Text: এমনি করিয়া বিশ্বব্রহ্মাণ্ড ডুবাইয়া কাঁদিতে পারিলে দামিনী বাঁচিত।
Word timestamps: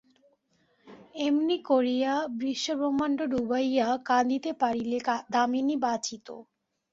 এমনি 1.25 1.57
করিয়া 1.69 2.13
বিশ্বব্রহ্মাণ্ড 2.39 3.19
ডুবাইয়া 3.31 3.87
কাঁদিতে 4.09 4.51
পারিলে 4.61 4.97
দামিনী 5.33 5.75
বাঁচিত। 5.83 6.27